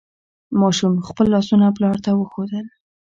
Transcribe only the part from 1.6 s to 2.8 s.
پلار ته وښودل.